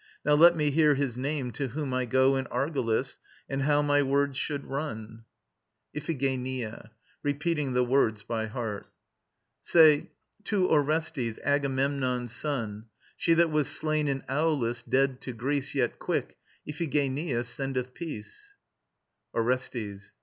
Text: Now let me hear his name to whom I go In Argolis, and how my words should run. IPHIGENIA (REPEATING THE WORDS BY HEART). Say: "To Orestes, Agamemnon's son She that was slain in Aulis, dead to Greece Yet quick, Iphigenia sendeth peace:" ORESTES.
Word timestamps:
Now 0.25 0.33
let 0.33 0.55
me 0.55 0.71
hear 0.71 0.95
his 0.95 1.15
name 1.15 1.51
to 1.51 1.67
whom 1.67 1.93
I 1.93 2.05
go 2.05 2.35
In 2.35 2.47
Argolis, 2.47 3.19
and 3.47 3.61
how 3.61 3.83
my 3.83 4.01
words 4.01 4.35
should 4.35 4.65
run. 4.65 5.25
IPHIGENIA 5.95 6.89
(REPEATING 7.21 7.73
THE 7.73 7.83
WORDS 7.83 8.23
BY 8.23 8.47
HEART). 8.47 8.87
Say: 9.61 10.09
"To 10.45 10.67
Orestes, 10.71 11.37
Agamemnon's 11.43 12.33
son 12.35 12.85
She 13.15 13.35
that 13.35 13.51
was 13.51 13.67
slain 13.67 14.07
in 14.07 14.23
Aulis, 14.27 14.81
dead 14.81 15.21
to 15.21 15.33
Greece 15.33 15.75
Yet 15.75 15.99
quick, 15.99 16.35
Iphigenia 16.67 17.43
sendeth 17.43 17.93
peace:" 17.93 18.53
ORESTES. 19.35 20.11